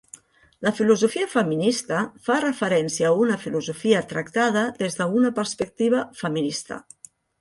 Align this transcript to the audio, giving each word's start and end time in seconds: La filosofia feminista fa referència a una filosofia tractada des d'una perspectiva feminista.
La 0.67 0.71
filosofia 0.77 1.25
feminista 1.33 1.99
fa 2.29 2.37
referència 2.45 3.09
a 3.11 3.19
una 3.25 3.37
filosofia 3.43 4.01
tractada 4.15 4.65
des 4.81 4.99
d'una 5.03 5.33
perspectiva 5.41 6.01
feminista. 6.23 6.81